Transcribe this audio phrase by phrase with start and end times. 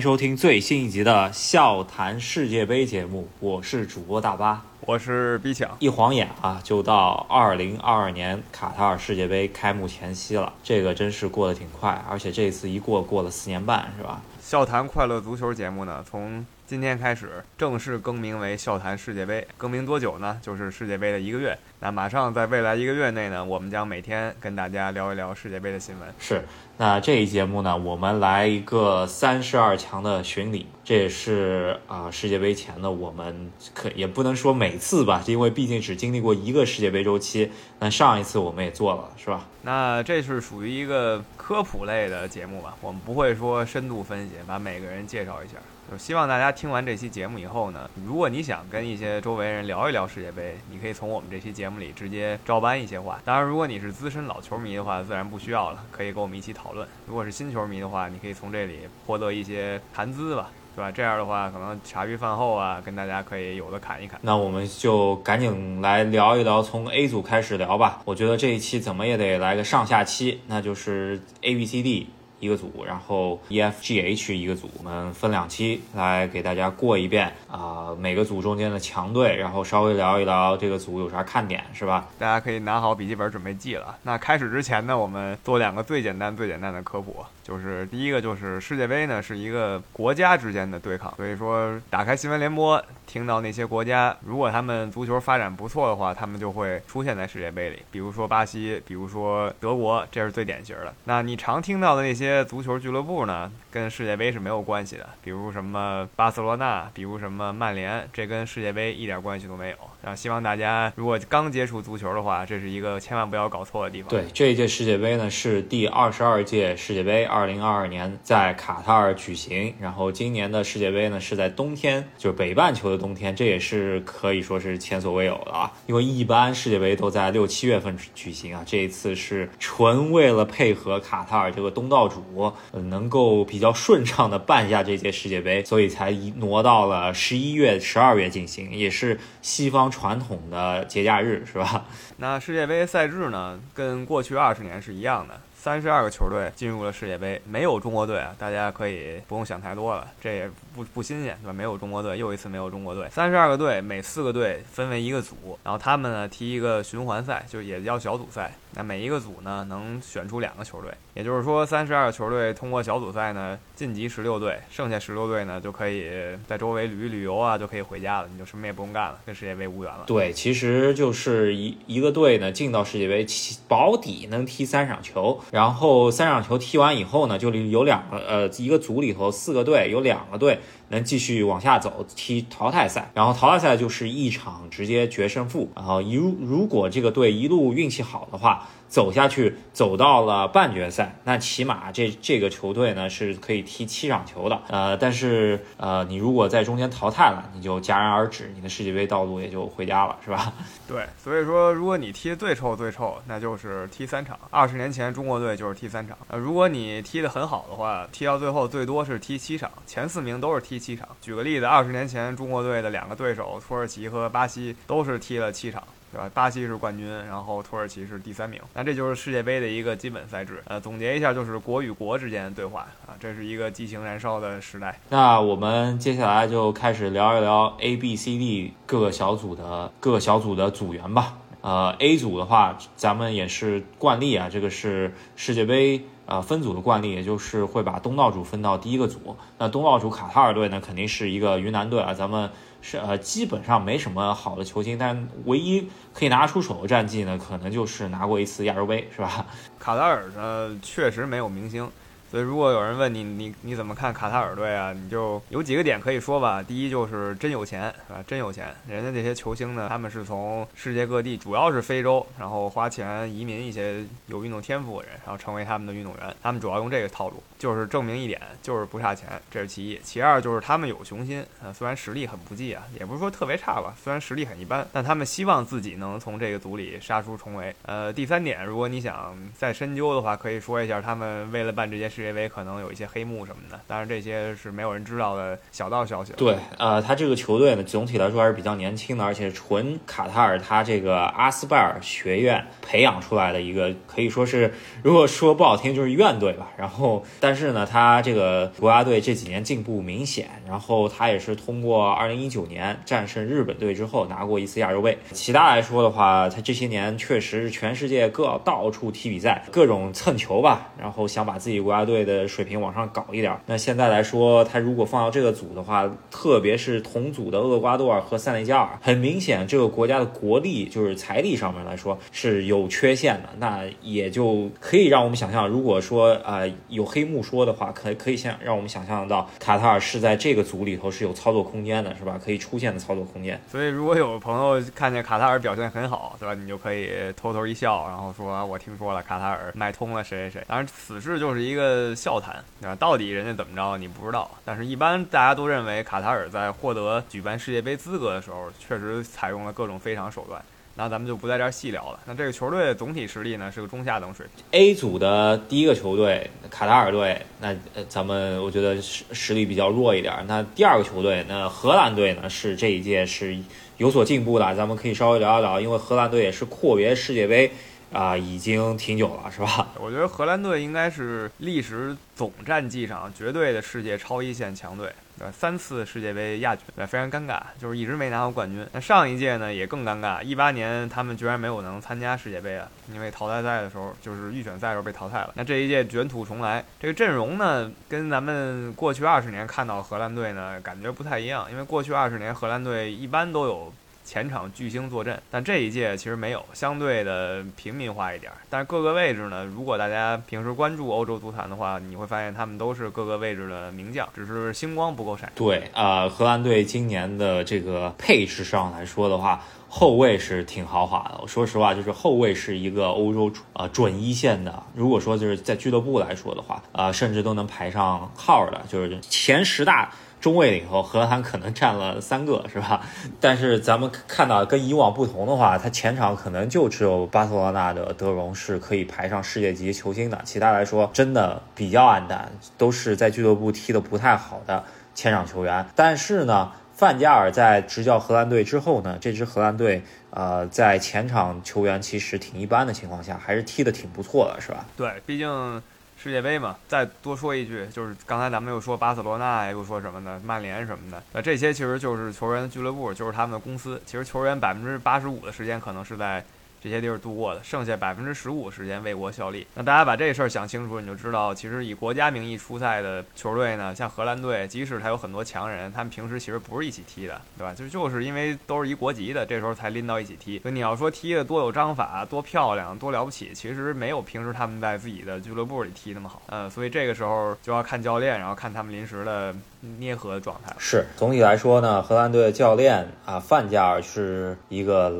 [0.00, 4.64] 收听最新一集的《笑谈世界杯》节目，我是主播大巴。
[4.80, 10.54] 我是逼抢，一晃眼啊，就到二零二二年卡塔尔世界杯开幕前夕了。
[10.64, 14.22] 这个真是过得挺快，而且这次一过过了四年半，是吧？
[14.40, 19.44] 笑谈快乐足球节目呢，从今天开始正式更名为笑谈世界杯。
[19.58, 20.38] 更名多久呢？
[20.40, 21.58] 就是世界杯的一个月。
[21.80, 26.08] 那马上在未来一个月内呢，我们将每天跟大家聊一聊世界杯的新闻。
[26.20, 26.44] 是。
[26.76, 37.50] 那这一节目呢，我们来一个三十二强的巡礼，这也是啊世界杯前的我们可也不能说每次吧，因为毕竟只经历过一个世界杯周期。
[37.80, 39.44] 那上一次我们也做了，是吧？
[39.62, 45.54] 那这是属于一个科普类的节目吧，我们不会说深度分析，把每个人介绍一下。
[45.90, 53.20] 就希望大家听完这期节目以后呢，如果你想跟一些周围人聊一聊世界杯，你可以从我们这期节目里直接照搬一些话。
[53.24, 56.86] 当然，如果你是资深老球迷的话，自然不需要了，可以跟我们一起讨论。
[57.08, 60.92] 如果是新球迷的话，你可以从这里获得一些谈资吧，对吧？
[60.92, 64.20] 这样的话，可能茶余饭后啊，跟大家可以有的侃一侃。
[64.22, 68.00] 那我们就赶紧来聊一聊，从 A 组开始聊吧。
[68.04, 72.10] 我觉得这一期怎么也得来个上下期，那就是 A、B、C、D。
[72.40, 82.08] 一个组，然后 E F G H 一个组，我们分两期来给大家过一遍啊，每个组中间的强队，然后稍微聊一聊这个组有啥看点，是吧？
[82.18, 83.96] 大家可以拿好笔记本准备记了。
[84.02, 92.80] 那开始之前呢，我们做两个最简单、最简单的科普，就是第一个就是世界杯呢是一个国家之间的对抗，所以说打开新闻联播。
[93.10, 97.82] 听到那些国家，如果他们足球发展不错的话，他们就会出现在世界杯里。
[97.90, 100.94] 比如说巴西，比如说德国，这是最典型的。
[101.06, 105.08] 那你常听到的那些足球俱乐部呢，跟世界杯是没有关系的。
[105.24, 109.76] 比如什么巴塞罗那，比如什么曼联，这跟世界杯一点关系都没有。
[110.02, 114.08] 然后希望大家如果刚接触足球的话，这是一个千万不要搞错的地方。
[114.10, 119.74] 对，这一届世界杯呢是第二十二届世界杯，二零二二年在卡塔尔举行。
[119.80, 123.00] 然后今年的世界杯呢是在冬天，就是北半球的。
[123.00, 125.72] 冬天，这也是可以说是前所未有的啊！
[125.86, 141.84] 因为一般世界杯都在六七月份举行啊，这一次是纯为了配合卡塔尔这个东道主，能够比较顺畅的办下这届世界杯，所以才挪到了十一月、十二月进行，也是西方传统的节假日，是吧？
[142.18, 145.34] 那世界杯赛制呢，跟过去二十年是一样的。
[145.54, 151.52] 三十二个球队进入了世界杯，没有中国队啊，大家可以不用想太多了，这也不不新鲜，对吧？
[151.52, 153.06] 没有中国队，又一次没有中国队。
[153.10, 158.50] 三十二个队，每四个队分为一个组，然后他们呢踢一个循环赛，就也叫小组赛。
[158.74, 166.08] 那每一个组呢，能选出两个球队，也就是说，三十二个球队通过小组赛呢晋级十六队，剩下十六队呢就可以
[166.46, 170.04] 在周围旅旅游啊，就可以回家了，你就什么也不用干了，跟世界杯无缘了。
[170.06, 173.26] 对，其实就是一一个队呢进到世界杯，
[173.66, 180.60] 保底能踢三场球，然后三场球踢完以后呢，就有两个呃一个组里头四个队，有两个队。
[180.90, 188.68] 能继续往下走踢淘汰赛，然后淘汰赛就是一场直接决胜负，然后如如果这个队一路运气好的话。
[188.90, 200.52] 走下去，走到了半决赛，那起码这这个球队呢是可以踢七场球的，呃，但是呃，你如果在中间淘汰了，你就戛然而止，你的世界杯道路也就回家了，是吧？
[200.88, 204.36] 对，所以说，如果你踢最臭最臭，那就是踢三场。
[204.50, 211.08] 二十年前中国队就是踢三场，呃，如果你踢得很好的话，踢到最后最多是踢七场，前四名都是踢七场。
[211.22, 215.80] 举个例子，二十年前中国队的两个对手土耳其和巴西都是踢了七场。
[216.12, 216.28] 对吧？
[216.34, 218.60] 巴西是冠军，然后土耳其是第三名。
[218.74, 220.60] 那这就是世界杯的一个基本赛制。
[220.66, 224.98] 呃，总结一下，就是国与国之间的对话啊，这是一个激情燃烧的时代。
[225.08, 231.36] 那我们接下来就开始聊一聊 A、B、C、D 各个小组的各个小组的组员吧。
[231.60, 239.36] 呃，A 组的话，咱们也是惯例啊，这个是世界杯呃分组的惯例，也就是会把东道主分到第一个组。
[239.58, 242.50] 那东道主卡塔尔队呢，肯定是一个云南队啊，咱们。
[242.82, 249.46] 是呃，基本上没什么好的球星，但唯一可以拿出手的战绩呢，可能就是拿过一次亚洲杯，是吧？
[249.78, 251.88] 卡塔尔呢，确实没有明星。
[252.30, 254.92] 所以，如果有人问你，你你怎么看卡塔尔队啊？
[254.92, 256.62] 你就有几个点可以说吧。
[256.62, 258.22] 第一就是真有钱，是吧？
[258.24, 258.72] 真有钱。
[258.86, 266.36] 人家这些球星呢，他们是从世界各地，主要是非洲，然后花钱移民一些有运动天赋的人，然后成为他们的运动员。
[266.40, 270.00] 他们主要用这个套路，就是证明一点，就是不差钱，这是其一。
[270.04, 277.74] 其二就是他们有雄心，啊，虽然实力很不济啊，也不是说特别差吧，虽然实力很一般，但他们希望自己能从这个组里杀出重围。
[277.82, 282.19] 呃，第三点，如果你想再深究的话，可以说一下他们为了办这件事。
[282.20, 286.34] 世界杯可能有一些黑幕什么的，当然这些是没有人知道的小道消息。
[286.36, 296.68] 对，呃，他这个球队呢，总体来说还是比较年轻的，而且纯卡塔尔他这个阿斯拜尔学院培养出来的一个，可以说是如果说不好听就是院队吧。
[296.76, 305.16] 然后，但是呢，他这个国家队这几年进步明显，然后他也是通过二零一九年战胜日本队之后拿过一次亚洲杯。
[305.32, 313.56] 其他来说的话，他这些年确实是全世界各到处踢比赛，各种蹭球吧，然后想把自己国家队队的水平往上搞一点。
[313.66, 323.48] 那现在来说，他如果放到这个组的话，特别是同组的厄瓜多尔和塞内加尔，很明显这个国家的国力就是财力上面来说是有缺陷的。
[323.58, 332.38] 那也就可以让我们想象，如果说啊有黑幕说的话，可可以想让我们想象到卡塔尔是在这个组里头是有操作空间的，是吧？
[332.42, 333.60] 可以出现的操作空间。
[333.70, 336.54] 所以如果有朋友看见卡塔尔表现很好，对吧？
[336.54, 340.64] 你就可以偷偷一笑，然后说我听说了卡塔尔买通了谁谁谁。
[340.66, 342.94] 当然此事就是一个呃笑谈，对吧？
[342.96, 344.50] 到底人家怎么着你不知道。
[344.64, 350.60] 但是一般大家都认为卡塔尔在获得举办世界杯资格的时候，确实采用了各种非常手段。
[350.96, 352.18] 那咱们就不在这儿细聊了。
[352.26, 354.64] 那这个球队总体实力呢，是个中下等水平。
[354.72, 360.34] A 组的第一个球队卡塔尔队，那呃咱们我觉得实实力比较弱一点。
[360.46, 363.56] 那第二个球队，那荷兰队呢是这一届是
[363.96, 367.70] 有所进步的，咱们可以稍微聊一聊，因为荷兰队也是阔别世界杯
[368.12, 369.88] 啊、已经挺久了，是吧？
[370.00, 375.52] 我觉得荷兰队应该是历史总战绩上绝对的世界超一线强队，对吧？
[375.56, 378.84] 三次世界杯亚军，对，非常尴尬，就是一直没拿过冠军。
[378.92, 385.52] 那上一届呢也更尴尬，一八年他们居然没有能参加世界杯啊，因为淘汰赛的时候就是预选赛的时候被淘汰了。
[385.54, 393.92] 那这一届卷土重来，这个阵容呢跟咱们过去二十年看到荷兰队呢感觉不太一样，因为过去二十年荷兰队一般都有。
[394.30, 398.52] 前场巨星坐镇，但这一届其实没有，相对的平民化一点。
[398.68, 405.50] 但是各个位置呢，如果大家平时关注欧洲足坛的话，你会发现他们都是各个位置的名将，只是星光不够闪。
[405.56, 411.40] 对，呃，荷兰队今年的这个配置上来说的话，后卫是挺豪华的。
[411.42, 414.80] 我说实话，就是后卫是一个欧洲呃准一线的。
[414.94, 420.12] 如果说就是在俱乐部来说的话，呃，甚至都能排上号的，就是前十大。
[420.40, 423.02] 中卫里头，荷兰可能占了三个，是吧？
[423.40, 434.84] 但是咱们看到跟以往不同的话，他前场可能就只有巴塞罗那的德容是可以排上世界级球星的，其他来说真的比较暗淡，都是在俱乐部踢得不太好的
[435.14, 435.84] 前场球员。
[435.94, 444.86] 但是呢，范加尔在执教荷兰队之后呢，这支荷兰队呃在前场球员其实挺一般的情况下，还是踢得挺不错的，是吧？
[444.96, 445.82] 对，毕竟
[446.22, 446.76] 世界杯嘛。
[446.86, 450.38] 再多说一句，就是刚才咱们又说巴塞罗那，又说什么的？
[450.40, 454.00] 曼联什么的，那，这些其实就是球员的俱乐部，就是他们的公司。
[454.04, 456.44] 其实球员百分之八十五的时间可能是在。
[456.82, 459.66] 这些地儿度过的，剩下百分之十五时间为国效力。
[459.74, 467.74] 那大家把这事儿想清楚，你就知道，其实以国家名义出赛的球队呢，像荷兰队，即使他有很多强人，他们平时其实不是一起踢的，对吧？
[467.74, 470.58] 就就是因为都是一国籍的，这时候才拎到一起踢。
[470.60, 476.42] 所以你要说踢的多有章法、多漂亮、多了不起，其实没有平时他们在自己的俱乐部里踢那么好。
[476.46, 479.54] 嗯，所以这个时候就要看教练，然后看他们临时的
[479.98, 480.74] 捏合的状态。
[480.78, 485.12] 是，总体来说呢，荷兰队的教练啊，范加尔是一个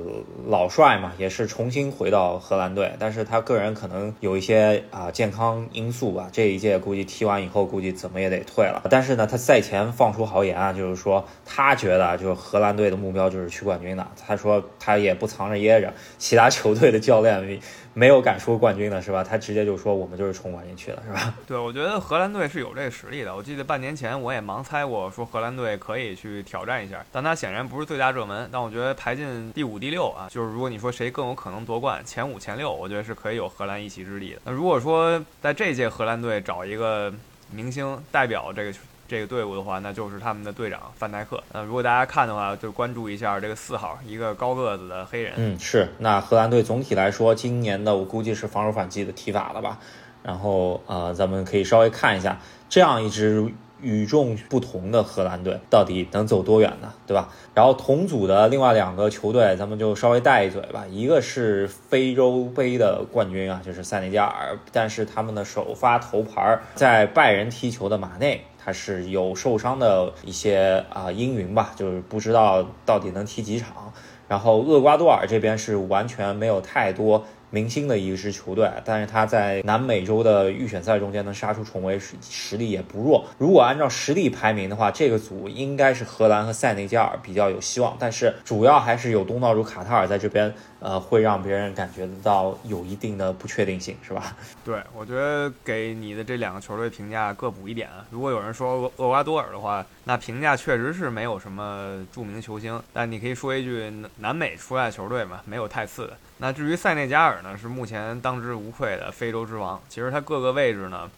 [0.47, 8.81] 老帅嘛，也是重新回到荷兰队，但是他个人可能有一些啊健康因素吧，这一届估计踢完以后，估计怎么也得退了。
[8.89, 14.07] 但是呢，他赛前放出豪言啊，就是说他觉得就是荷兰队的目标就是去冠军的。
[14.25, 17.61] 他说他也不藏着掖着，其他球队的教练
[17.93, 19.25] 没有敢说冠军的是吧？
[19.25, 21.35] 他直接就说我们就是冲冠军去了是吧？
[21.47, 23.35] 对，我觉得荷兰队是有这个实力的。
[23.35, 28.49] 我记得半年前我也盲猜过，说荷兰队可以去挑战一下，但他显然不是最大热门。
[28.53, 34.41] 但我觉得排进第五、第六啊，就是如果你说谁更有可能夺冠，前五、前六，我觉得是可以有荷兰一席之地的。
[34.45, 37.13] 那如果说在这届荷兰队找一个
[37.51, 38.73] 明星代表这个。
[39.11, 41.43] 这个队伍的话，那就是他们的队长范戴克。
[41.53, 45.33] 那如果大家看的话，就关注一下这个四号，一个高个子的黑人。
[45.37, 45.89] 嗯，是。
[45.99, 49.81] 那荷兰队总体来说，今年的我估计是防守反击的踢法了吧？
[50.23, 52.39] 然后呃，咱们可以稍微看一下
[52.69, 56.93] 这样一支与众不同的荷兰队到底能走多远呢？
[57.05, 57.31] 对吧？
[57.53, 60.85] 然后同组的另外两个球队，咱们就稍微带一嘴吧。
[60.89, 68.47] 一个是非洲杯的冠军啊，就是塞内加尔，但是他们的首发头牌在拜仁踢球的马内。
[68.63, 73.93] 他是有受伤的一些啊、阴云吧，就是不知道到底能踢几场。
[74.29, 83.25] 然后厄瓜多尔这边是完全没有太多明星的一支球队，但是他在南美洲的预选赛中间能杀出重围，实实力也不弱。
[83.39, 94.35] 如果按照实力排名的话，这个组应该是荷兰和塞内加尔比较有希望，但是主要还是有东道主卡塔尔在这边，呃，会让别人感觉到有一定的不确定性，是吧？
[94.65, 97.89] 对，我觉得给你的这两个球队评价各补一点。
[98.11, 106.17] 如果有人说厄瓜多尔的话，那评价确实是没有什么著名球星，但你可以说一句南美出来的球队嘛，没有太次的。
[106.39, 109.79] 那至于塞内加尔呢，是目前当之无愧的非洲之王。
[109.89, 111.11] 其实他各个位置呢，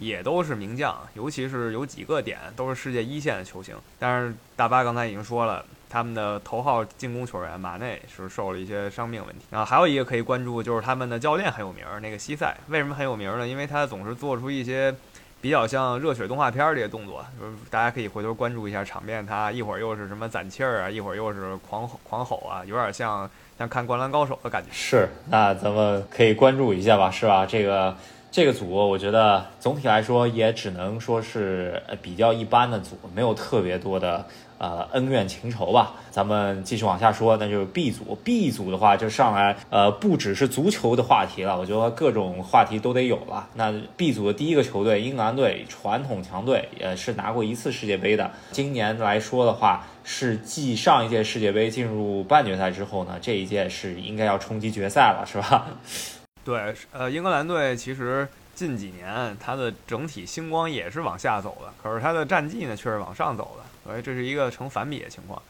[0.00, 3.76] 也都是名将，尤其是有几个点都是世界一线的球星。
[4.00, 5.64] 但是大巴刚才已经说了，
[5.96, 9.46] 他们的头号进攻球员马内是受了一些伤病问题。
[9.50, 12.54] 然后还有一个可以关注，就是他们的教练很有名，那个西塞。
[12.68, 13.48] 为什么很有名呢？
[13.48, 14.94] 因为他总是做出一些
[15.40, 19.24] 比较像热血动画片儿这些动作，就是大家可以回头关注一下场面。
[19.24, 23.30] 他一会儿又是什么攒气儿啊，一会儿又是狂吼狂吼啊，有点像。
[23.58, 27.46] 像看《灌篮高手》的感觉是，那咱们可以关注一下吧，是吧？
[27.46, 27.96] 这个
[28.30, 34.26] 这个组，我觉得总体来说也只能说是比较一般的组，没有特别多的
[34.58, 35.94] 呃恩怨情仇吧。
[36.10, 38.18] 咱们继续往下说，那就是 B 组。
[38.24, 43.48] B 组的话，就上来呃不只是足球的话题了，我觉得各种话题都得有了。
[43.54, 48.30] 那 B 组的第一个球队英格兰队，传统强队，也是拿过一次世界杯的。
[48.50, 49.84] 今年来说的话。
[50.08, 55.66] 是继上一届世界杯进入半决赛之后呢，这一届是应该要冲击决赛了，是吧？
[56.46, 65.40] 对，呃，英格兰队其实近几年它的整体星光也是往下走的，可是它的战绩呢却是往上走的，所以这是一个成反比的情况。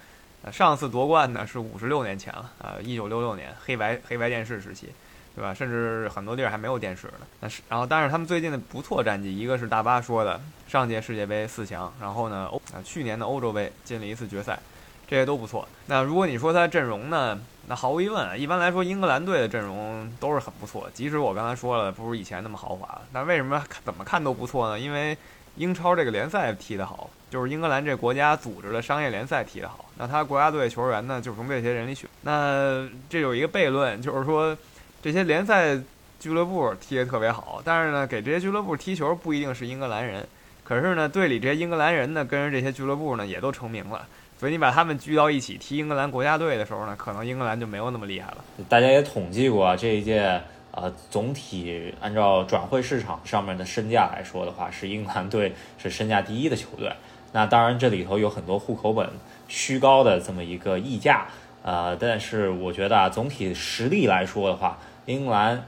[0.43, 4.93] 呃，上次夺冠呢是五十六年前了，呃，一九六六年黑白黑白电视时期。
[5.37, 5.53] 对吧？
[5.53, 7.27] 甚至很多地儿还没有电视呢。
[7.39, 14.59] 但是，然后，但是他们最近的不错战绩，一个是大巴说的上届世界杯四强，然后呢，欧啊去年的欧洲杯进了一次决赛，
[15.07, 15.69] 这些都不错。
[15.89, 20.89] 那如果你说他阵容呢，那毫无疑问，一般来说英格兰队的阵容都是很不错。
[20.95, 24.81] 即使我刚才说了不如以前那么豪华，但为什么怎么看都不错呢？
[24.81, 25.15] 因为
[25.57, 29.85] 英超这个联赛踢得好，就是英格兰这国家组织的商业联赛踢得好。
[29.99, 32.09] 那他国家队球员呢，就是从这些人里选。
[32.23, 34.57] 那这有一个悖论，就是说。
[35.03, 35.79] 这些联赛
[36.19, 40.27] 俱乐部踢得特别好，但是呢，给这些俱乐部踢球不一定是英格兰人。
[40.65, 44.05] 可是呢，队里这些英格兰人呢，跟着这些俱乐部呢，也都成名了。
[44.37, 48.39] 所以你把他们聚到一起踢英格兰国家队的时候呢，可能英格兰就没有那么厉害了。
[48.69, 50.43] 大家也统计过，这一届
[50.77, 56.93] 呃，总体按照转会市场上面的身价来说的话，是英格兰队是身价第一的球队。
[57.33, 59.11] 那当然这里头有很多户口本
[59.49, 61.27] 虚高的这么一个溢价，
[61.63, 65.65] 呃，但是我觉得啊，总体实力来说的话，英格兰，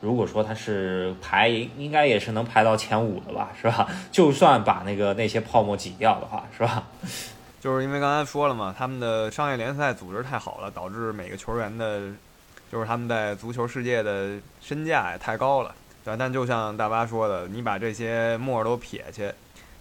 [0.00, 3.88] 如果说他是排，应该也是能排到前五的吧，是吧？
[4.12, 6.84] 就算把那个那些泡沫挤掉的话，是吧？
[7.60, 12.10] 就是因为刚才说了嘛，他们的商业联赛组织太好了，导致每个球员的，
[12.70, 15.74] 就是他们在足球世界的身价也太高了。
[16.04, 19.30] 对，但就像大巴说的，你把这些沫都撇去，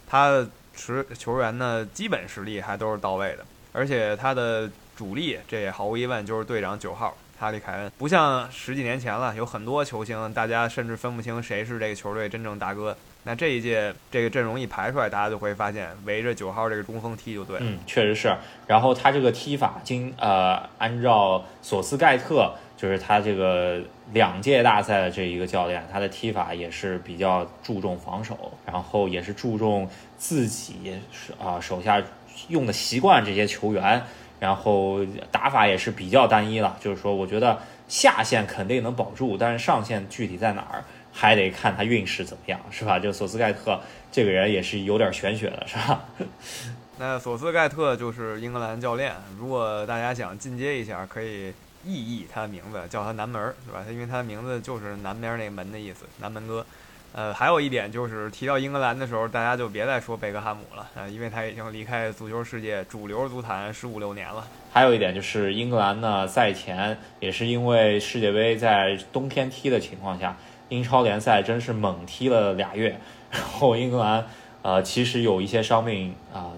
[0.07, 7.15] 他持球员呢，基本实力还都是到位的，而且他的主力，这也毫无疑问就是队长九号。
[7.39, 12.97] 哈利凯恩不像十几年前了，有很多球星，大家甚至分不清谁是这个球队真正大哥。
[13.23, 17.57] 那这一届这个阵容一排出来，大家就会发现围着九号这个中锋踢就对。
[17.61, 18.35] 嗯，确实是。
[18.65, 23.81] 然后他这个踢法，经呃按照索斯盖特，就是他这个
[24.13, 30.97] 两届大赛的这一个教练，他的踢法也是比较注重防守，然后也是注重自己
[31.39, 32.01] 啊手下
[32.47, 34.01] 用的习惯这些球员。
[34.39, 37.59] 然后打法也是比较单一了，就是说，我觉得
[37.89, 40.85] 下线肯定能保住，但是上线具体在哪儿，
[41.19, 42.97] 还得看他运势怎么样，是吧？
[42.97, 43.77] 就索斯盖特
[44.09, 46.05] 这个人也是有点玄学的，是吧？
[46.97, 51.49] 那索斯盖特就是英格兰教练，如果大家想进阶一下，可以
[51.83, 53.83] 意译他的名字，叫他南门，是吧？
[53.85, 56.65] 他因为他的名字就是南边那门的意思，南门哥。
[57.11, 64.47] 呃，还有一点就是提到英格兰的时候，大家就别再说贝克汉姆了啊，因为他已经离开足球世界主流足坛十五六年了。
[64.71, 70.37] 还有一点就是英格兰呢，赛前也是因为世界杯在冬天踢的情况下，
[70.69, 72.99] 英超联赛真是猛踢了俩月，
[73.29, 74.25] 然后英格兰
[74.61, 76.51] 呃其实有一些伤病啊，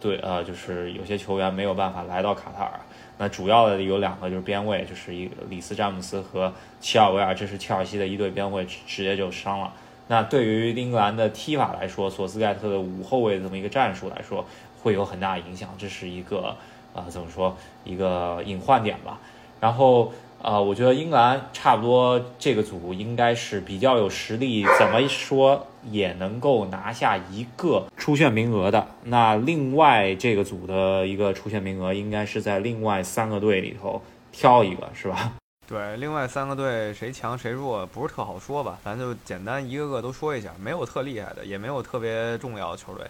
[0.00, 2.80] 对呃就是有些球员没有办法来到卡塔尔。
[3.16, 9.72] 那主要的有两个就是边卫，就是一个里斯詹姆斯和齐尔维尔，这是切尔西的一队边卫直接就伤了。
[10.08, 14.44] 那对于英格兰的踢法来说，索斯盖特的五后卫这么一个战术来说，
[14.82, 16.56] 会有很大影响，这是一个
[16.92, 19.20] 啊怎么说一个隐患点吧。
[19.60, 20.12] 然后
[20.44, 28.86] 呃，我觉得英格兰差不多这个组应该是比较有实力，怎么说也能够拿下一个出线名额的。
[29.04, 35.32] 那另外这个组的一个出线名额，应该是在另外三个队里头挑一个，是吧？
[35.66, 43.06] 对，另外三个队谁强谁弱不是特好说吧，咱就简单一个个都说一下，没有特厉害的，也没有特别重要的球队。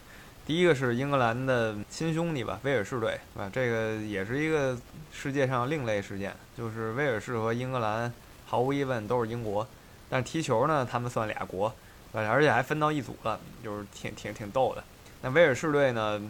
[0.47, 4.77] 第一个是英格兰的亲兄弟吧，威尔士队，啊，这个也是一个
[5.11, 8.13] 世界上另类事件，就是威尔士和英格兰
[8.45, 9.67] 毫无疑问都是英国，
[10.11, 11.75] 但踢球呢，他们算俩国，
[12.13, 14.85] 而且还分到一组了，就是挺挺挺逗的。
[15.23, 16.21] 那威尔士队呢，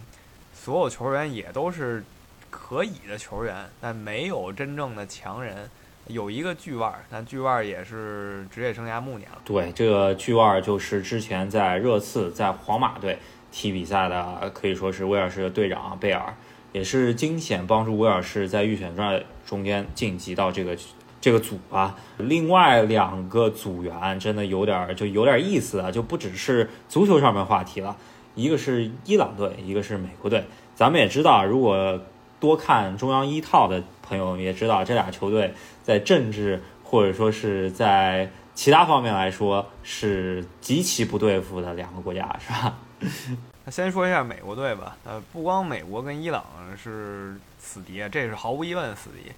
[0.53, 2.05] 所有球员也都是
[2.51, 5.69] 可以的球员，但没有真正的强人，
[6.07, 9.39] 有一个巨腕，但巨腕也是职业生涯暮年了。
[9.45, 13.19] 对，这个巨腕就是之前在热刺在皇马队。
[13.55, 16.35] 踢比赛的可以说是威尔士的队长贝尔，
[16.73, 20.77] 也是惊险帮助威尔士在预选赛中间晋级到这个
[21.21, 21.95] 这个组啊。
[22.19, 27.97] 另外两个组员真的有点就有点意思啊，就不只是足球上面话题了。
[28.35, 30.43] 一个是伊朗队，一个是美国队。
[30.75, 32.01] 咱们也知道，如果
[32.41, 42.77] 多看中央一套的朋友也知道，这俩球队在政治或者说是在其他方面来说是极其不对付的两个国家，是吧？
[43.65, 44.97] 那先说一下美国队吧。
[45.05, 46.45] 呃，不光美国跟伊朗
[46.77, 49.33] 是死敌，这是毫无疑问的死敌。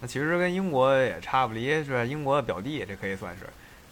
[0.00, 3.44] 那其实跟英国也差不离，是英国的表弟，这可以算是，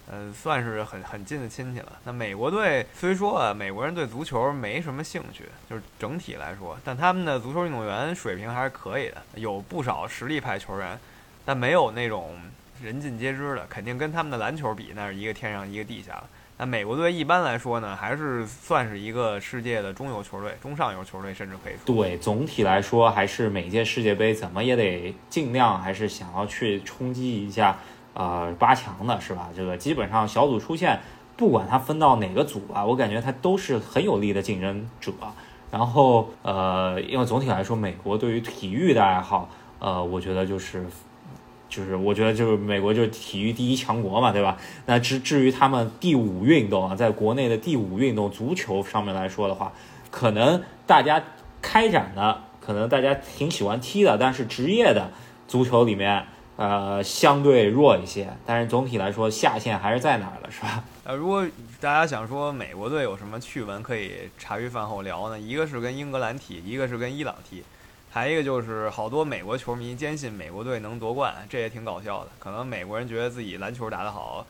[0.09, 1.91] 呃，算是很很近的亲戚了。
[2.05, 10.97] 那美国队虽说啊，美国人对足球没什么兴趣，就是整体来说，但他们的足球运动员水平还是可以的，有不少实力派球员，
[11.43, 12.35] 但没有那种
[12.81, 16.23] 人尽皆知的，肯定跟他们的篮球比，那是一个天上一个地下了。
[16.59, 21.95] 那美国队一般来说呢，还是算是一个世界的中游球队、中上游球队，甚至可以说。
[21.95, 27.77] 对，总体来说，还是每届世界杯怎么也得尽量还是想要去冲击一下，
[28.15, 29.49] 呃，八强的是吧？
[29.55, 30.99] 这个基本上小组出线，
[31.35, 35.13] 不管他分到哪个组吧，我感觉他都是很有力的竞争者。
[35.69, 39.47] 然后，呃，因为总体来说，美国对于体育的爱好，
[39.77, 40.83] 呃，我觉得就是。
[41.69, 44.57] 就是我觉得就是美国就是体育第一强国嘛，对吧？
[44.85, 49.73] 那至至于他们第五运动啊，在国内的第五运动足球上面来说的话，
[50.09, 51.21] 可能大家
[51.61, 55.11] 开展的，可能大家挺喜欢踢的，但是职业的
[55.47, 58.29] 足球里面，呃，相对弱一些。
[58.45, 60.83] 但是总体来说，下限还是在哪儿了，是吧？
[61.03, 61.45] 呃，如果
[61.79, 65.39] 大家想说美国队有什么趣闻可以茶余饭后聊呢？
[65.39, 67.63] 一个是跟英格兰踢，一个是跟伊朗踢。
[68.17, 72.31] 还一个就是好多美国球迷坚信美国队能夺冠，这也挺搞笑的。
[72.39, 74.43] 可能美国人觉得自己篮球打得好，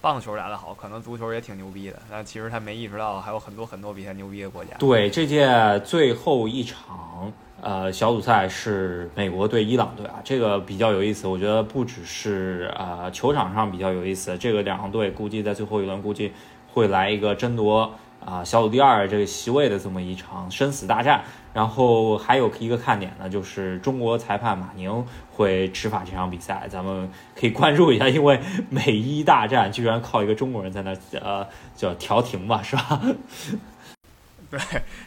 [0.00, 1.96] 棒球打得好，可能足球也挺牛逼的。
[2.10, 4.76] 但其实他没意识到还有很多很多比他牛逼的国家。
[4.80, 5.48] 对，这届
[5.84, 11.28] 最后一场呃小组赛是美国对伊朗队啊，这个比较有意思。
[11.28, 16.32] 我觉得不只是啊球场上比较有意思，这个两队估计在最后一轮估计
[16.72, 17.94] 会来一个争夺。
[18.24, 33.00] 啊，小组第二这个席位的这么一场生死大战，然后还有一个看点呢，就是中国裁判马宁会执法这场比赛，咱们可以关注一下，因为美伊大战居然靠一个中国人在那呃叫调停吧，是吧？
[34.50, 34.60] 对，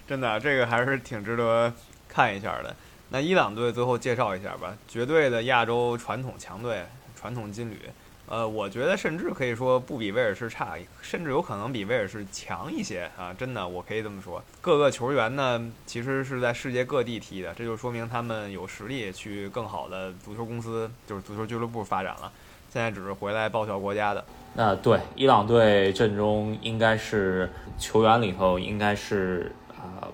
[0.07, 1.73] 真的这个还是挺值得
[2.07, 2.75] 看一下的。
[3.09, 7.79] 那伊朗队最后介绍一下吧，绝对的亚洲传统强队，传统金旅。
[8.29, 13.33] 呃，我觉得甚至可以说不比威尔士差，甚至有可能比威尔士强一些啊！
[13.33, 14.43] 真的，我可以这么说。
[14.59, 22.29] 各个球员呢，其实是在世界各地踢的，这就说明他们有实力去更好的足球公司，就是足球俱乐部发展了。
[22.69, 24.25] 现在只是回来报效国家的。
[24.55, 30.05] 那，对，伊朗队阵中应该是球员里头应该是呃，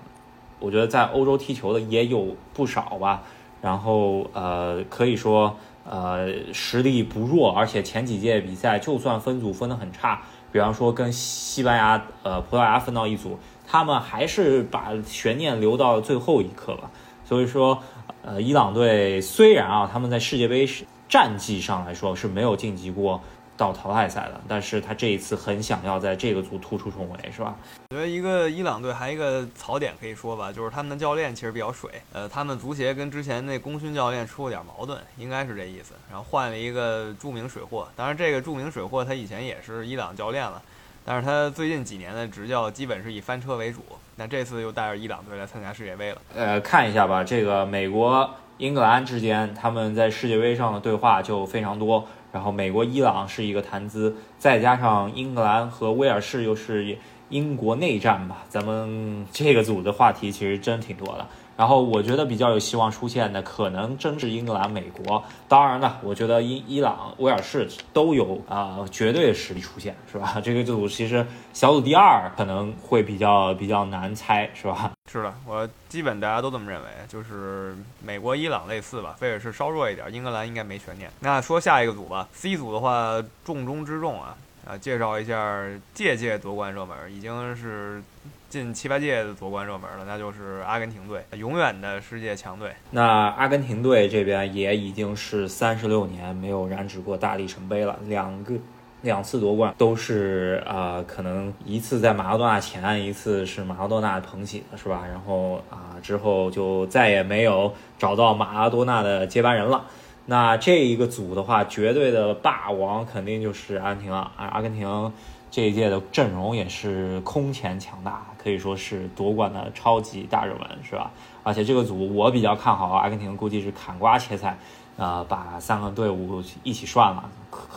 [0.60, 3.24] 我觉得在欧洲踢球的也有不少吧。
[3.60, 5.58] 然后呃，可以说。
[5.84, 16.90] 呃，实力不弱，而且前几届比赛就算分组分的很差，比方说跟西班牙、呃葡萄牙分到一组，他们还是把悬念留到了最后一刻吧。
[17.24, 17.82] 所以说，
[18.22, 20.68] 呃，伊朗队虽然啊，他们在世界杯
[21.08, 23.20] 战绩上来说是没有晋级过。
[23.56, 27.54] 到淘汰赛了，但是他这一次很想要在这个组突出重围，是吧？
[27.90, 35.94] 我觉得一个伊朗队还一个槽点可以说吧，就是他们的教练其实比较水，呃，他们足协跟之前那功勋教练出了点矛盾，应该是这意思。
[36.10, 40.60] 然后换了一个著名水货，当然这个著名水货他以前也是伊朗教练了，
[41.04, 43.80] 但是他最近几年的执教基本是以翻车为主。
[44.16, 52.06] 那这次又带着伊朗队来参加世界杯了，呃，看一下吧，这个美国、英格兰之间他们在世界杯上的对话就非常多。
[52.34, 56.98] 然后美国、伊朗是一个谈资，再加上英格兰和威尔士又是
[57.34, 61.26] 英国内战吧，咱们这个组的话题其实真挺多的。
[61.56, 65.22] 然后我觉得比较有希望出现的，可能真是英格兰、美国。
[65.48, 70.40] 当然了，我觉得伊伊朗、威尔士都有啊绝对实力出现，是吧？
[70.40, 74.92] 这个组其实小组第二可能会比较比较难猜，是吧？
[75.10, 81.10] 是的，我基本大家都这么认为，就是美国、伊朗类似吧，威尔士稍弱一点，英格兰应该没悬念。
[81.20, 88.02] 那说下一个组吧，C 组的话重中之重啊啊，介绍一下届届夺冠热门，已经是。
[88.50, 92.70] 近七八届的夺冠热门了，那就是阿根廷队，永远的世界强队。
[92.92, 98.54] 那阿根廷队这边也已经是三十六年没有染指过大力神杯了，两个
[99.02, 105.02] 两次夺冠都是啊，可能一次在马拉多纳前，一次是马拉多纳捧起的，是吧？
[105.04, 109.84] 然后啊之后就再也没有找到马拉多纳的接班人了。
[110.26, 114.32] 那这一个组的话，绝对的霸王肯定就是阿根廷了。
[114.36, 115.12] 阿阿根廷。
[115.50, 121.12] 这一届的阵容也是空前强大，可以说是夺冠的超级大热门，是吧？
[121.44, 124.58] 而且这个组我比较看好阿根廷，估计是砍瓜切菜，
[124.96, 127.30] 呃，把三个队伍一起涮了，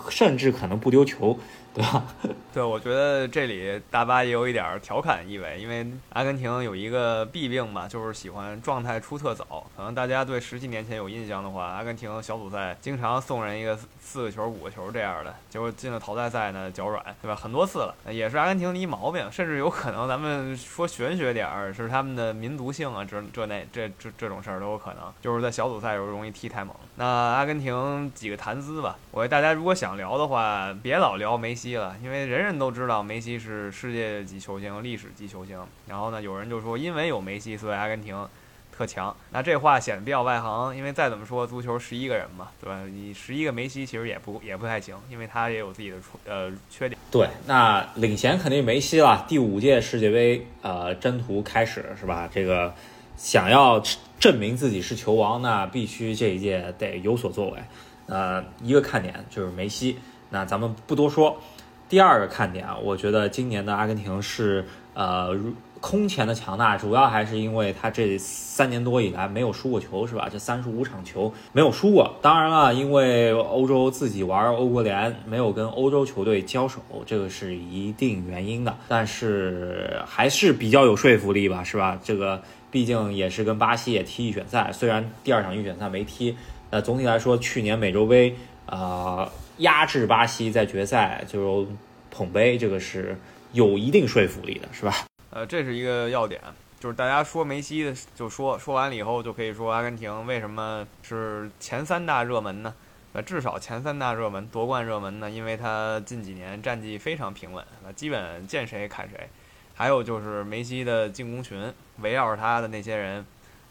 [0.10, 1.38] 甚至可能不丢球。
[1.78, 2.04] 对吧？
[2.52, 9.63] 对，我觉得这里大巴也有一点调侃意味，因为阿根廷有一个弊病吧，就是喜欢状态出特早。
[9.76, 17.36] 可能大家对十几年前有印象的话，阿根廷小组赛经常送人一个四个球、五个球这样的，结果进了淘汰赛呢脚软，对吧？
[17.36, 19.32] 很多次了，也是阿根廷的一毛病。
[19.32, 26.76] 甚至有可能咱们说玄学点儿，是他们的民族性啊，这这那这这这种事儿都有可能，就是在小组赛时候容易踢太猛。
[26.96, 31.66] 那阿根廷几个谈资吧，我大家如果想聊的话，别老聊梅西。
[31.75, 35.60] 了，因为人人都知道梅西是世界级球星、历史级球星。
[35.88, 38.27] 然后呢，有人就说，因为有梅西，所以阿根廷
[38.75, 39.15] 特强。
[39.32, 42.84] 那这话显得比较外行，因为再怎么说，足球十一个人嘛，对吧？
[42.86, 46.99] 你十一个梅西其实也不也不太行，因为他也有自己的出呃缺点。
[47.10, 49.25] 对，那领衔肯定梅西了。
[49.27, 52.30] 第五届世界杯呃征途开始是吧？
[52.32, 52.73] 这个
[53.15, 53.82] 想要
[54.19, 57.60] 证明自己是球王，那必须这一届得有所作为。
[58.06, 59.97] 呃，一个看点就是梅西。
[60.30, 61.41] 那咱们不多说。
[61.89, 65.34] 第二个看点啊，我觉得今年的阿根廷是呃
[65.80, 70.28] 空前的强大，主要还是因为他这三年多以来没有输过球，是吧？
[70.30, 72.15] 这三十五场球没有输过。
[72.21, 78.76] 当然了，因为欧洲自己玩欧国联，没有跟欧洲球队交手，这个是一定原因的。
[78.88, 81.97] 但是还是比较有说服力吧，是吧？
[82.04, 86.36] 这个毕竟也是跟巴西也踢预选赛，虽然第二场预选赛没踢，
[86.71, 89.30] 呃，总体来说去年美洲杯啊。
[89.58, 91.67] 压制巴西在决赛就
[92.12, 93.17] 捧杯，这个是
[93.54, 95.06] 有一定说服力的，是吧？
[95.30, 96.41] 呃，这是一个要点，
[96.80, 102.74] 就是大家说梅西的，就说说完了以后，就可以说阿根廷为什么是前三大热门呢？
[103.13, 105.30] 呃，至少前三大热门夺冠热门呢？
[105.30, 109.30] 因为他近几年战绩非常平稳，那基本见谁砍谁。
[109.74, 113.26] 还有就是梅西的进攻群，围绕着他的那些人。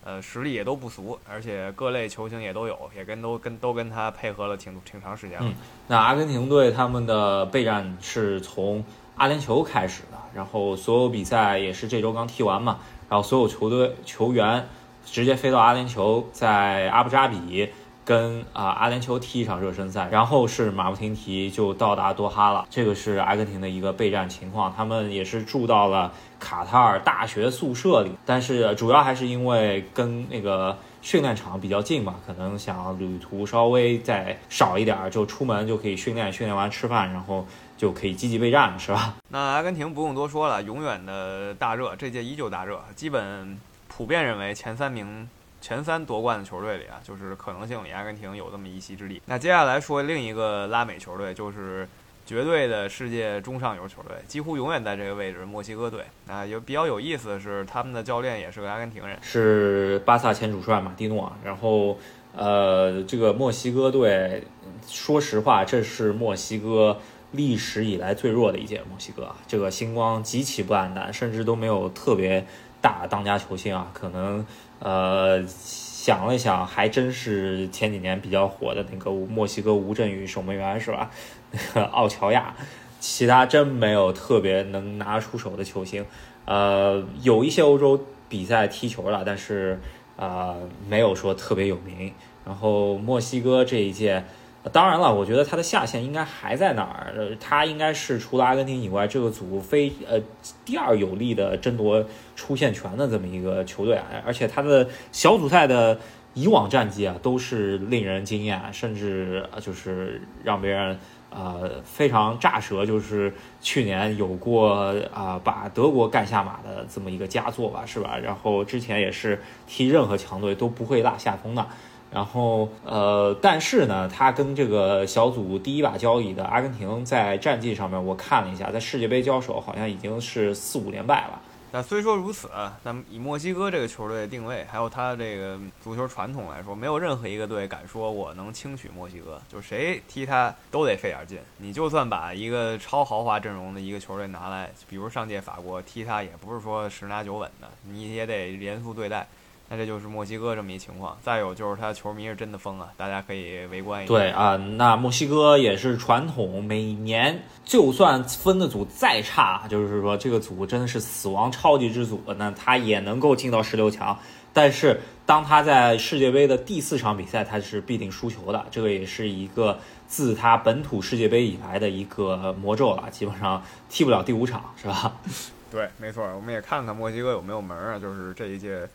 [0.07, 5.49] 呃，实力也都不俗，而且各类球星也都有，也跟都跟都跟他配合了挺挺长时间了。
[5.49, 5.55] 嗯，
[5.89, 8.85] 那阿根廷队他们的备战是从
[9.17, 14.69] 阿联酋开始的，然后所有比赛也是这周刚踢完嘛，然后所有球队球员
[15.05, 17.69] 直接飞到阿联酋，在阿布扎比。
[18.07, 22.65] 跟啊阿联酋踢一场热身赛，然后是马不停蹄就到达多哈了。
[22.71, 37.45] 这个是阿根廷的一个备战情况，他们也是住到了卡塔尔大学宿舍里，但是主要还是因为跟那个训练场比较近嘛，可能想旅途稍微再少一点，就出门就可以训练，训练完吃饭，然后
[37.77, 39.17] 就可以积极备战，是吧？
[39.31, 45.29] 那阿根廷不用多说了，永远的大热，这届依旧大热，基本普遍认为前三名。
[45.67, 49.21] 前三夺冠的球队里啊，就是可能性里，阿根廷有这么一席之地。
[49.27, 51.89] 那接下来说另一个拉美球队，就是
[52.25, 56.05] 绝对的世界中上游球队，几乎永远在这个位置——墨西哥队。
[56.29, 61.33] 啊，有比较有意思的是，他们的教练也是个阿根廷人，是巴萨前主帅马蒂诺。
[61.43, 61.99] 然后，
[62.37, 64.45] 呃，这个墨西哥队，
[64.87, 66.97] 说实话，这是墨西哥
[67.33, 69.35] 历史以来最弱的一届墨西哥啊。
[69.49, 72.47] 这个星光极其不黯淡，甚至都没有特别
[72.81, 74.47] 大当家球星啊，可能。
[74.79, 81.11] 呃，想了想，还真是前几年比较火的那个墨西哥吴镇宇守门员是吧？
[81.53, 82.55] 那个奥乔亚，
[83.01, 86.05] 其他真没有特别能拿出手的球星。
[86.45, 89.81] 呃，有一些欧洲比赛踢球了，但是
[90.17, 90.55] 啊，
[90.89, 92.13] 没有说特别有名。
[92.45, 94.25] 然后墨西哥这一届。
[94.73, 97.37] 当然了，我觉得他的下限应该还在哪儿？
[97.39, 100.21] 他应该是除了阿根廷以外，这个组非呃
[100.65, 104.07] 第二有力的争夺出线权的这么一个球队啊！
[104.27, 105.99] 而且他的小组赛的
[106.35, 110.99] 以往战绩啊，都是令人惊艳，甚至就是让别人
[111.31, 118.19] 呃非常炸舌，就是去年有过啊把德国干下马的这么一个佳作吧，是吧？
[118.19, 121.65] 然后之前也是踢任何强队都不会落下风的。
[122.11, 131.43] 然后呃，但是呢，他跟这个小组第一把交椅的阿根廷在战绩上面，我看了一下，在世界杯交手好像已经是四五连败了。
[131.73, 132.49] 那虽说如此，
[132.83, 141.39] 但以墨西哥这个球队的定位，还有他这个足球传统来说，没有任何一个队敢说我能轻取墨西哥，就谁踢他都得费点劲。
[141.59, 149.27] 你就算把一个超豪华阵容的一个球队拿来，比如上届法国踢他，也不是说十拿九稳的，你也得严肃对待。
[149.69, 151.17] 那这就是墨西哥这么一情况。
[151.23, 154.15] 再有就是他球迷是真的疯啊，大家可以围观一下。
[154.15, 164.17] 对啊，那墨西哥也是传统，每年就算分的组再差，就是说这个组真的是死亡超级之组，那他也能够进到十六强。
[164.53, 168.65] 但是当他在世界杯的第四场比赛，他是必定输球的。
[168.71, 175.17] 这个也是一个自他本土世界杯以来的一个魔咒了，基本上踢不了第五场，是吧？
[175.71, 176.25] 对，没错。
[176.35, 178.89] 我们也看看墨西哥有没有门啊，就是这一届。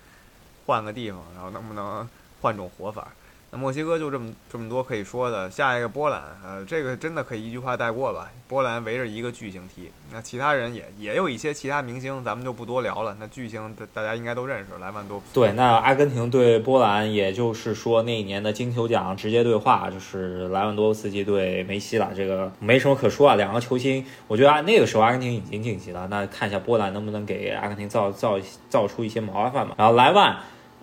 [0.65, 2.07] 换个地方，然后能不能
[2.41, 3.07] 换种活法？
[3.53, 5.49] 那墨西哥就这么这么多可以说的。
[5.51, 8.31] 下一个波兰，呃，这个真的可以一句话带过吧？
[8.47, 13.15] 波兰围着一个巨星踢，那其他人也也有一些其他明星，咱们就不多聊了。
[13.19, 15.21] 那巨星大家应该都认识，莱万多。
[15.33, 22.11] 对，那阿根廷对波兰，也就是说那一年的金球奖直接对话就是莱万多夫斯基对梅西了。
[22.15, 26.07] 这个没什么可说啊，两个球星，我觉得那个时候阿根廷已经晋级了。
[26.09, 29.75] 那看一下波兰能不能给阿根廷造造造出一些麻烦嘛？
[29.77, 30.37] 然后莱万。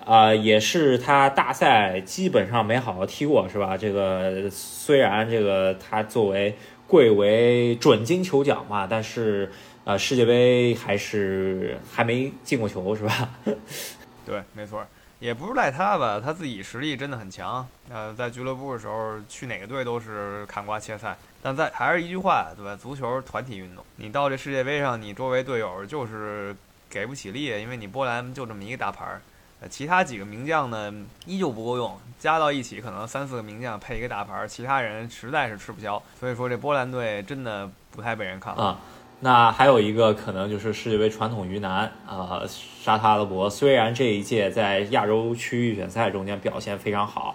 [0.09, 3.77] 啊，也是他大赛基本上没好好踢过，是吧？
[3.77, 9.53] 这个虽然这个他作为贵为准金球奖嘛，但是
[9.85, 13.29] 呃，世界杯还是还没进过球，是吧？
[14.25, 14.83] 对，没错，
[15.21, 17.69] 也不是赖他吧，他自己实力真的很强。
[17.91, 21.15] 呃，在俱乐部的时候，去哪个队都是砍瓜切菜。
[21.43, 22.75] 但在还是一句话，对吧？
[22.75, 26.57] 足球团体运动，你到这世界杯上，你周围队友就是
[26.89, 29.21] 给不起力，因为你波兰就这么一个大牌儿。
[29.61, 30.93] 呃，其他几个名将呢，
[31.27, 36.01] 依旧不够用，加到一起可能三四个名将配一个大牌，其他人实在是吃不消。
[36.21, 38.79] 所以说这波兰队真的不太被人看啊。
[39.21, 42.43] 那还有一个可能就是世界杯传统鱼腩啊，
[42.81, 43.51] 沙特阿拉伯。
[43.51, 47.35] 虽然这一届在亚洲区预选赛中间表现非常好，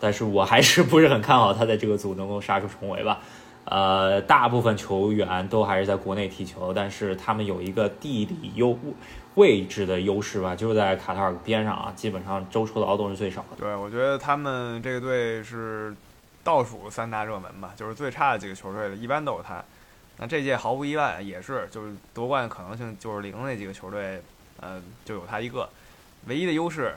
[0.00, 3.20] 但是我还是不是很看好他在这个组能够杀出重围吧。
[3.66, 8.76] 呃，大部分球员都还是在国内踢球，但是他们有一个地理优。
[9.36, 13.56] 位置的优势吧，就是在卡塔尔边上啊，基本上周抽的劳动是最少的。
[13.56, 15.94] 对，我觉得他们这个队是
[16.42, 19.62] 倒数三大热门吧，就是最差的几个球队的，一般都有他。
[20.18, 24.20] 那这届毫无意外也是，就是夺冠可能性就是零那几个球队，
[24.60, 25.68] 呃，就有他一个。
[26.26, 26.92] 唯一的优势，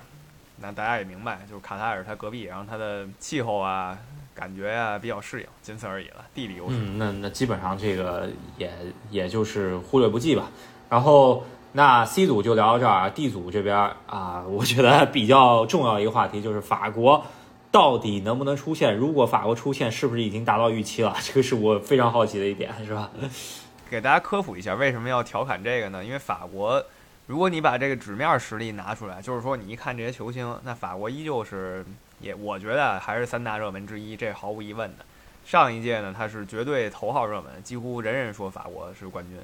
[0.59, 3.97] 那大家也明白，就是卡塔尔他隔壁，然后他的气候啊、
[4.33, 6.75] 感觉呀比较适应，仅此而已了，地理优势。
[6.77, 8.71] 嗯，那那基本上这个也
[9.11, 10.49] 也就是忽略不计吧。
[10.89, 11.45] 然后。
[11.75, 17.25] 那 C 组就聊到这儿，D 组这边啊，我觉得比较重要一个话题就是法国
[17.71, 18.95] 到底能不能出现？
[18.95, 21.15] 如果法国出现，是不是已经达到预期了？
[21.23, 23.09] 这个是我非常好奇的一点，是吧？
[23.89, 26.05] 给大家科普一下，为什么要调侃这个呢？
[26.05, 26.83] 因为法国，
[27.25, 31.83] 如果你把这个纸面实力拿出来，就是说你一看这些球星，那法国依旧是
[32.19, 35.03] 也，我觉得还是三大热门之一，这毫无疑问的。
[35.43, 39.39] 上一届呢，他是绝对头号热门，几乎人人说法国是冠军。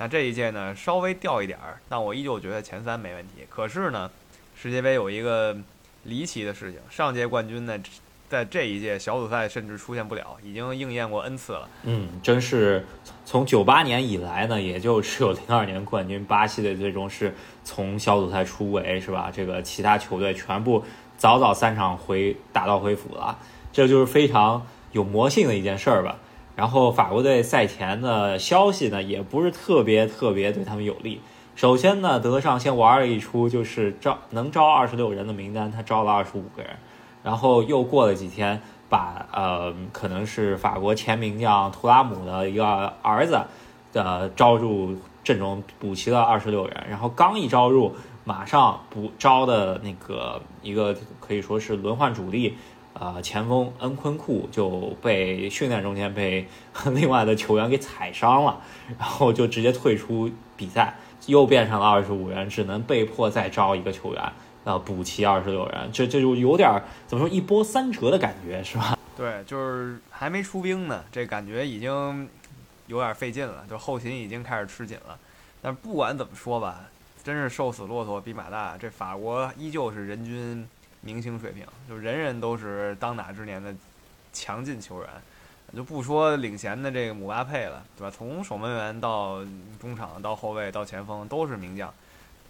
[0.00, 3.44] 那这一届呢，稍微掉一点儿，但我依旧觉得前三没问题。
[3.50, 4.08] 可是呢，
[4.54, 5.56] 世界杯有一个
[6.04, 7.76] 离奇的事情，上届冠军呢，
[8.28, 11.68] 在这一届小组赛甚至出现不了，已经应验过 N 次了。
[11.82, 12.86] 嗯，真是
[13.24, 17.34] 从九八年以来呢，也就只有零二年冠军巴西队最终是
[17.64, 19.32] 从小组赛出围，是吧？
[19.34, 20.84] 这个其他球队全部
[21.16, 23.36] 早早三场回打道回府了，
[23.72, 26.16] 这就是非常有魔性的一件事儿吧。
[26.58, 31.20] 然后法国队赛前的消息呢，也不是特别特别对他们有利。
[31.54, 36.72] 首先呢，德尚先玩了一出，就是招能招二十六人的名单，他招了二十五个人。
[37.22, 43.40] 然后又过了几天，把呃可能是法国前名将图拉姆的一个儿子
[43.92, 46.86] 的招入阵容，补齐了二十六人。
[46.90, 47.94] 然后刚一招入，
[48.24, 52.56] 马上补招的那个一个可以说是轮换主力。
[53.00, 56.48] 呃，前锋恩昆库就被训练中间被
[56.92, 58.60] 另外的球员给踩伤了，
[58.98, 64.32] 然后就直接退出比赛，又变成了二十五人，只能被迫再招一个球员，
[64.64, 68.98] 呃，补齐二十六人，这这就有点怎么说一波三折的感觉，是吧？
[69.16, 72.28] 对，就是还没出兵呢，这感觉已经
[72.88, 75.16] 有点费劲了，就后勤已经开始吃紧了。
[75.62, 76.80] 但不管怎么说吧，
[77.22, 80.66] 真是瘦死骆驼比马大，这法国依旧是人均。
[81.08, 83.74] 明星水平，就人人都是当打之年的
[84.30, 85.08] 强劲球员。
[85.74, 88.14] 就不说领衔的这个姆巴佩了，对吧？
[88.14, 89.42] 从守门员到
[89.80, 91.92] 中场到后卫到前锋都是名将。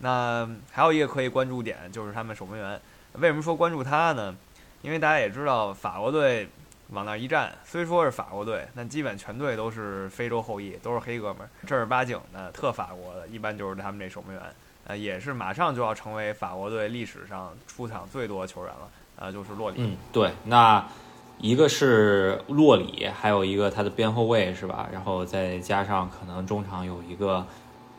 [0.00, 2.80] 那还有一个可以关注点就是他们守门员。
[3.14, 4.36] 为什么说关注他呢？
[4.82, 6.48] 因为大家也知道，法国队
[6.90, 14.42] 往那一站，虽说是法国队，但基本全队都是非洲后裔，都是黑哥们儿，正儿八经的特法国的，一般就是他们这守门员。
[14.88, 18.88] 呃，也是马上就要成为法国队历史上出场最多的球员了。
[19.16, 19.76] 呃，就是洛里。
[19.78, 20.84] 嗯，对，那
[21.38, 24.88] 一个是洛里，还有一个他的边后卫是吧？
[24.92, 27.46] 然后再加上可能中场有一个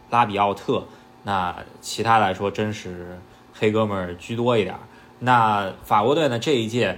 [0.09, 0.83] 拉比奥特。
[1.23, 3.19] 那其他来说，真是
[3.53, 4.75] 黑哥们儿居多一点。
[5.19, 6.39] 那法国队呢？
[6.39, 6.97] 这一届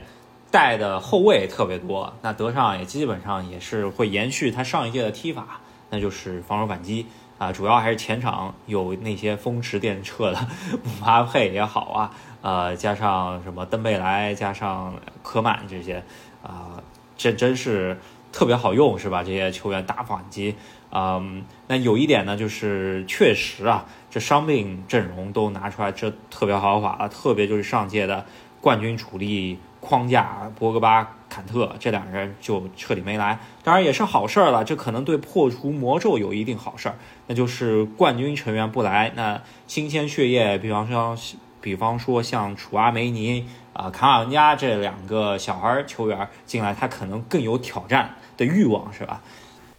[0.52, 7.08] 带的后卫特别多，那德尚也基本上也是会延续他上一届的踢法，那就是防守反击
[7.42, 10.40] 啊，主要还是前场有那些风驰电掣的
[10.86, 12.12] 姆巴佩也好啊，
[12.44, 16.04] 呃，加上什么登贝莱，加上科曼这些
[16.44, 16.78] 啊，
[17.18, 17.98] 这真是
[18.32, 19.24] 特别好用，是吧？
[19.24, 20.56] 这些球员打反击，
[20.92, 23.88] 嗯，那有一点呢，就是确实啊。
[24.12, 27.10] 这伤病阵容都拿出来，这特别豪华了。
[27.10, 28.24] 特别就是上届的
[28.60, 34.64] 冠军主力框架博格巴、坎特这两人就彻底没来，当然也是好事儿了。
[34.64, 36.96] 这可能对破除魔咒有一定好事儿，
[37.28, 41.18] 那就是冠军成员不来，那新鲜血液，比方说，
[41.60, 49.22] 比方说像楚阿梅尼啊、卡瓦文加这两个小孩球员进来，他可能更有挑战的欲望，是吧？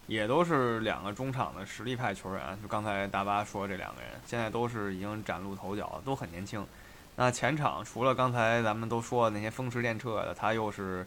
[0.09, 6.67] 也都是两个中场的实力派球员，就刚才大巴说这两个人，现在都是已经崭露头角，都很年轻。
[7.17, 11.07] 那前场除了刚才咱们都说的那些风驰电掣的，他又是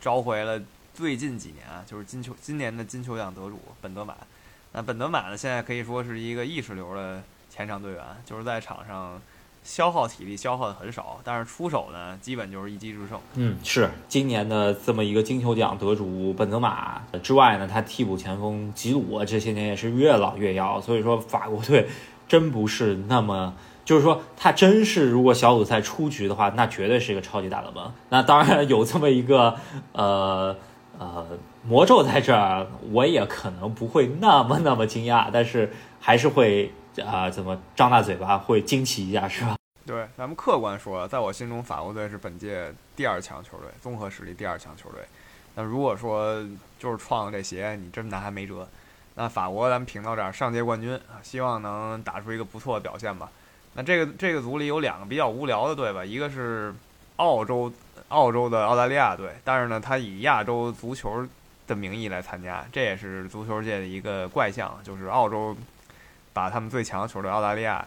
[0.00, 0.60] 召回了
[0.94, 4.14] 最近几年啊，就是金球今年的金球奖得主本德马。
[4.72, 9.20] 那本德马呢，现在可以说是一个意识流的前场队员，就是在场上。
[9.62, 13.20] 消耗体力消耗的很少，但是出手呢，基本就是一击制胜。
[13.34, 20.80] 嗯，是今年的这么一个金球奖得主本泽马之外呢，他替补前锋吉鲁这些年也是越老越妖。
[20.80, 21.86] 所以说法国队
[22.26, 23.54] 真不是那么，
[23.90, 27.82] 就是说他真是如果小组赛出局的话，那绝对是一个超级大冷门。
[28.10, 29.56] 那当然有这么一个
[29.90, 30.56] 呃
[30.96, 31.26] 呃
[31.66, 36.72] 魔咒在这儿，我也可能不会那么那么惊讶，但是还是会。
[37.06, 39.54] 啊，怎么张大嘴巴会惊奇一下是吧？
[39.86, 45.00] 对，咱们客观说，在我心中，法国队是本届第二强球队，综合实力第二强球队。
[45.54, 46.44] 那如果说
[46.80, 48.68] 就是创了这鞋，你真拿还没辙。
[49.14, 53.30] 那法国咱们评到这儿，上届冠军啊，希望能打出一个不错的表现吧。
[53.74, 56.74] 那这个这个组里有两个比较无聊的队吧，一个是
[57.16, 57.72] 澳洲
[58.08, 61.26] 澳洲的澳大利亚队，但是呢，他以亚洲足球
[61.66, 65.56] 的名义来参加，这也是足球界的一个怪象，就是澳洲。
[66.32, 67.84] 把他们最强的球队澳大利亚，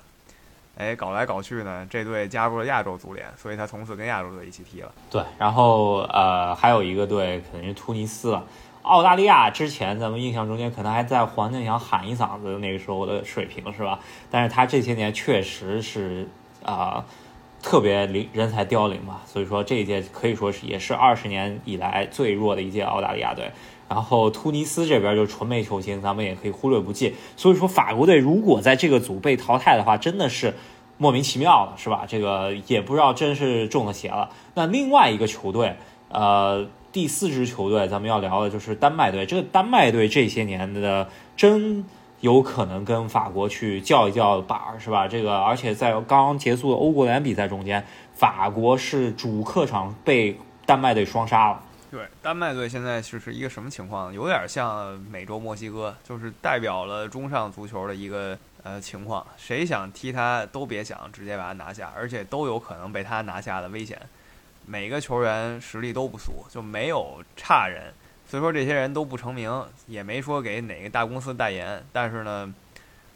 [0.77, 4.91] 哎，搞来搞去呢，这队加入了亚洲足联，所以他从此跟亚洲队一起踢了。
[5.09, 8.43] 对，然后呃，还有一个队肯定是突尼斯了。
[8.83, 13.99] 澳大利亚之前咱们印象中间可能还在黄健翔喊一嗓子那个时候的水平是吧？
[14.29, 16.27] 但是他这些年确实是
[16.63, 17.05] 啊，
[17.61, 23.51] 特别零人才凋零嘛，所以说这一届可以说是也是二十年以来最弱的一届澳大利亚队。
[23.89, 27.15] 然后突尼斯这边就纯没球星，咱们也可以忽略不计。
[27.37, 30.55] 所以说法国队如果在这个组被淘汰的话，真的是
[30.97, 32.05] 莫名其妙了，是吧？
[32.07, 34.29] 这个也不知道真是中了邪了。
[34.55, 35.75] 那另外一个球队，
[36.09, 39.25] 呃，第四支球队，咱们要聊的就是丹麦队。
[39.25, 41.83] 这个丹麦队这些年的真
[42.21, 45.07] 有可能跟法国去叫一叫板儿，是吧？
[45.07, 51.63] 这个而且在刚刚结束的欧国联比赛中间，法国是主客场被丹麦队双杀了。
[51.89, 54.13] 对，丹麦队现在就是一个什么情况？
[54.13, 59.25] 有点像美洲墨西哥，就是代表了中上足球的一个呃情况。
[59.35, 63.99] 谁想踢他都别想直接把他拿下，而且都有可能被他拿下的危险。
[64.65, 67.93] 每个球员实力都不俗，就没有差人。
[68.25, 71.83] 所以说这些人都不成名，也没说给哪个大公司代言。
[71.91, 72.53] 但是呢，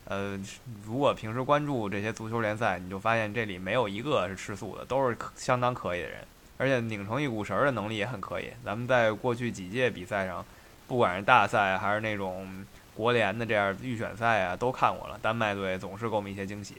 [0.05, 0.39] 呃，
[0.85, 6.19] 如果平时关注这些足球联赛，你就发现这里没有一个是吃素的，都是相当可以的人。
[6.57, 8.51] 而且拧成一股绳的能力也很可以。
[8.65, 10.43] 咱们在过去几届比赛上，
[10.87, 15.19] 不管是大赛还是那种国联的这样预选赛啊，都看过了。
[15.21, 16.75] 丹麦队总是给我们一些惊喜。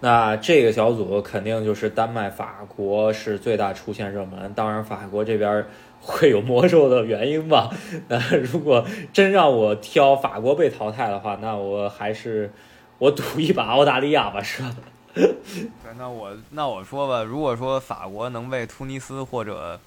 [0.00, 4.52] 那这个小组肯定就是丹麦、法国是最大出现热门。
[4.54, 5.66] 当然，法国这边
[6.00, 7.68] 会有魔咒的原因吧？
[8.06, 12.52] 那如果真让我挑法国被淘汰的话，那我还是
[12.98, 14.74] 我赌一把澳大利亚吧，是吧？
[15.96, 19.80] 那我那我说吧，如果说法国能被突尼斯或者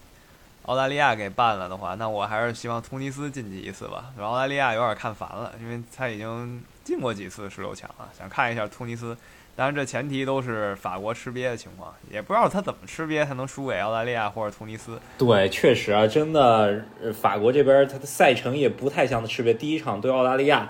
[0.65, 4.11] 澳大利亚给办了的话，那我还是希望突尼斯晋级一次吧。
[4.19, 9.15] 澳大利亚有点看烦了，因为他已经进过几次十六强了，想看一下突尼斯。
[9.61, 14.99] 当然这前提都是法国吃瘪的情况，也不知道他怎么吃瘪才能输给澳大利亚或者突尼斯。
[15.19, 19.55] 对，确实啊，真的，法国这边他的赛程也不太像吃瘪。
[19.55, 20.67] 第一场对澳大利亚，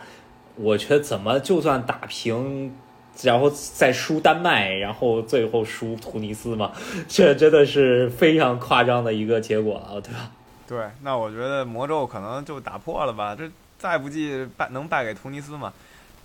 [0.55, 2.75] 我觉得怎么就算打平，
[3.21, 6.73] 然后再输丹麦，然后最后输突尼斯嘛，
[7.07, 10.31] 这真的是非常夸张的一个结果了，对吧？
[10.67, 13.49] 对，那我觉得魔咒可能就打破了吧，这
[13.79, 15.71] 再不济败能败给突尼斯嘛？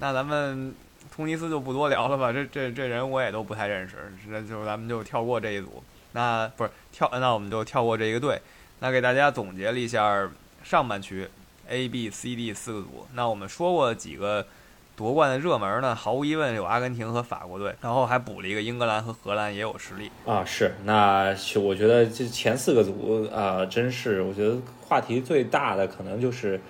[0.00, 0.74] 那咱们。
[1.16, 3.96] 突尼斯就不多聊了吧，这这这人我也都不太认识，
[4.28, 5.82] 那就咱们就跳过这一组。
[6.12, 8.38] 那不是跳，那我们就跳过这一个队。
[8.80, 10.28] 那给大家总结了一下
[10.62, 11.26] 上半区
[11.70, 13.06] A、B、C、D 四个组。
[13.14, 14.46] 那我们说过几个
[14.94, 15.94] 夺冠的热门呢？
[15.94, 20.44] 毫无疑问有阿根廷和法国队，然后还补了一个英格兰和荷兰也有实力啊。
[20.44, 26.60] 是，那我觉得这前四个组啊，真是我觉得话题最大的可能就是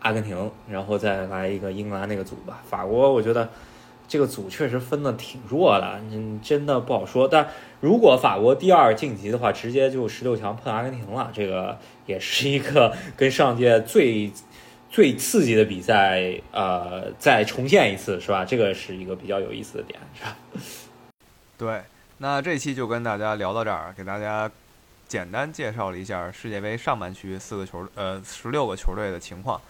[0.00, 2.62] 阿根廷，然后再来一个英格兰那个组吧。
[2.68, 3.48] 法国我觉得。
[4.06, 7.26] 这个组确实分的挺弱的，嗯，真的不好说。
[7.26, 7.48] 但
[7.80, 14.30] 如果法国第二晋级的话，直接就十六强碰阿根廷了，这个也是一个跟上届最
[14.90, 18.44] 最刺激的比赛，呃，再重现一次，是吧？
[18.44, 20.36] 这个是一个比较有意思的点，是吧？
[21.58, 21.82] 对，
[22.18, 24.50] 那这期就跟大家聊到这儿，给大家
[25.08, 29.60] 简单介绍了一下世界杯上半区四个球，呃，十六个球队的情况。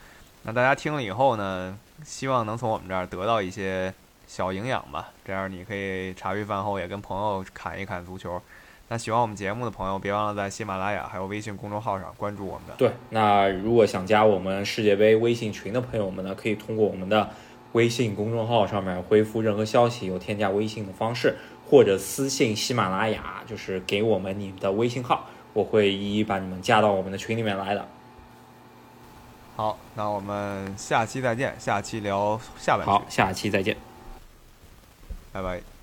[0.42, 3.94] 那大家听了以后呢，希望能从我们这儿得到一些。
[4.26, 8.40] 小营养吧，这样你可以茶余饭后也跟朋友侃一侃足球。
[8.88, 12.74] 那喜欢我们节目的朋友，别忘了在喜马拉雅还有微信公众号上关注我们的。
[12.76, 17.30] 对，那如果想加我们世界杯微信群的朋友们呢，可以通过我们的
[17.72, 21.36] 微信公众号上面回复任何消息，有添加微信的方式，
[21.68, 27.88] 或者私信喜马拉雅，就是给我们你的微信号，我会一一把你们加到我们的群里面来的。
[29.56, 33.93] 好，那我们下期再见，下期聊下半好，下期再见。
[35.34, 35.73] 拜拜。